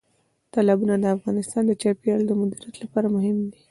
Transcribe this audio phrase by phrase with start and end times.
[0.53, 3.59] تالابونه د افغانستان د چاپیریال د مدیریت لپاره مهم دي.